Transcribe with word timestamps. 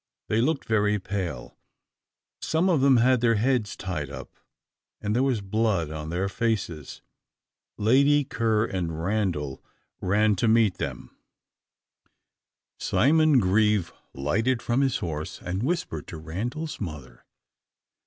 They 0.29 0.41
looked 0.41 0.65
very 0.65 0.97
pale; 0.97 1.59
some 2.41 2.69
of 2.69 2.81
them 2.81 2.97
had 2.97 3.21
their 3.21 3.35
heads 3.35 3.77
tied 3.77 4.09
up, 4.09 4.33
and 4.99 5.15
there 5.15 5.21
was 5.21 5.41
blood 5.41 5.91
on 5.91 6.09
their 6.09 6.27
faces. 6.27 7.03
Lady 7.77 8.23
Ker 8.23 8.65
and 8.65 8.99
Randal 9.03 9.63
ran 9.99 10.35
to 10.37 10.47
meet 10.47 10.79
them. 10.79 11.15
Simon 12.79 13.37
Grieve 13.37 13.93
lighted 14.11 14.59
from 14.63 14.81
his 14.81 14.97
horse, 14.97 15.39
and 15.39 15.61
whispered 15.61 16.07
to 16.07 16.17
Randal's 16.17 16.81
mother. 16.81 17.23